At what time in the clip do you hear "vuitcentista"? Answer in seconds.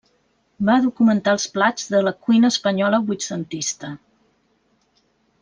3.11-3.93